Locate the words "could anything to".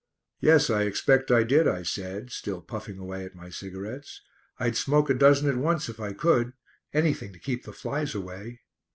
6.13-7.39